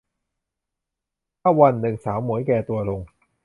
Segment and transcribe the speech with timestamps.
[1.41, 3.01] ถ้าวันนึงสาวหมวยแก่ตัวลง